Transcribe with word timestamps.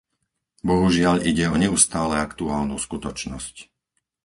Bohužiaľ 0.69 1.15
ide 1.31 1.45
o 1.45 1.55
neustále 1.63 2.15
aktuálnu 2.27 2.77
skutočnosť. 2.85 3.55